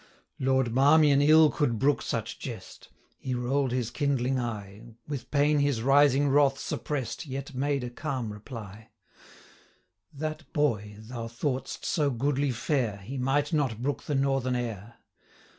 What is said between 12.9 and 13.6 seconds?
He might